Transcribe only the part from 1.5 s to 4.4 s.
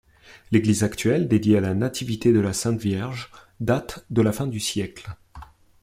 à la Nativité-de-la-Sainte-Vierge, date de la